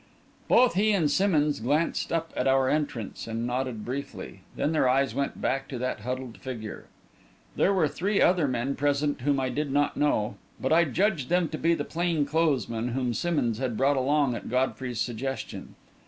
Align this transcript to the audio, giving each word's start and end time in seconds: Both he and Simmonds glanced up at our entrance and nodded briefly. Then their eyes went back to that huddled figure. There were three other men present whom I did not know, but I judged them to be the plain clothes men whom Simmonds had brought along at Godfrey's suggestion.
Both 0.47 0.73
he 0.73 0.93
and 0.93 1.11
Simmonds 1.11 1.59
glanced 1.59 2.11
up 2.11 2.33
at 2.35 2.47
our 2.47 2.67
entrance 2.67 3.27
and 3.27 3.45
nodded 3.45 3.85
briefly. 3.85 4.39
Then 4.55 4.71
their 4.71 4.89
eyes 4.89 5.13
went 5.13 5.39
back 5.39 5.67
to 5.67 5.77
that 5.77 5.99
huddled 5.99 6.37
figure. 6.39 6.85
There 7.55 7.71
were 7.71 7.87
three 7.87 8.19
other 8.19 8.47
men 8.47 8.73
present 8.73 9.21
whom 9.21 9.39
I 9.39 9.49
did 9.49 9.71
not 9.71 9.95
know, 9.95 10.37
but 10.59 10.73
I 10.73 10.85
judged 10.85 11.29
them 11.29 11.49
to 11.49 11.57
be 11.59 11.75
the 11.75 11.85
plain 11.85 12.25
clothes 12.25 12.67
men 12.67 12.87
whom 12.87 13.13
Simmonds 13.13 13.59
had 13.59 13.77
brought 13.77 13.95
along 13.95 14.33
at 14.33 14.49
Godfrey's 14.49 14.99
suggestion. 14.99 15.75